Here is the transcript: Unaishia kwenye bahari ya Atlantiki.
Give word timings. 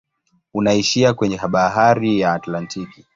Unaishia 0.53 1.13
kwenye 1.13 1.37
bahari 1.49 2.19
ya 2.19 2.33
Atlantiki. 2.33 3.05